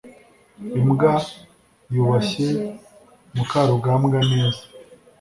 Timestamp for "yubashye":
1.93-2.47